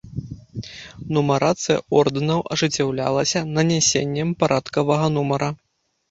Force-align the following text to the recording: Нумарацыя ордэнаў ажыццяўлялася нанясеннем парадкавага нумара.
Нумарацыя 1.17 1.83
ордэнаў 1.99 2.39
ажыццяўлялася 2.55 3.43
нанясеннем 3.57 4.31
парадкавага 4.45 5.11
нумара. 5.19 5.51